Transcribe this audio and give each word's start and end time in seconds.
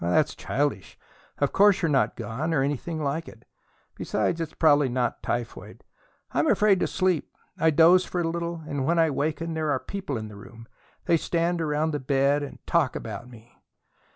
"That's 0.03 0.33
childish. 0.33 0.97
Of 1.37 1.53
course 1.53 1.83
you're 1.83 1.89
not 1.91 2.15
gone, 2.15 2.55
or 2.55 2.63
anything 2.63 3.03
like 3.03 3.27
it. 3.27 3.45
Besides, 3.93 4.41
it's 4.41 4.55
probably 4.55 4.89
not 4.89 5.21
typhoid." 5.21 5.83
"I'm 6.31 6.49
afraid 6.49 6.79
to 6.79 6.87
sleep. 6.87 7.29
I 7.59 7.69
doze 7.69 8.03
for 8.03 8.19
a 8.21 8.27
little, 8.27 8.63
and 8.67 8.83
when 8.83 8.97
I 8.97 9.11
waken 9.11 9.53
there 9.53 9.69
are 9.69 9.77
people 9.79 10.17
in 10.17 10.27
the 10.27 10.35
room. 10.37 10.67
They 11.05 11.17
stand 11.17 11.61
around 11.61 11.91
the 11.91 11.99
bed 11.99 12.41
and 12.41 12.57
talk 12.65 12.95
about 12.95 13.29
me." 13.29 13.61